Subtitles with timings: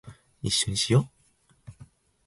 [0.41, 1.11] 一緒にしよ
[1.77, 1.87] ♡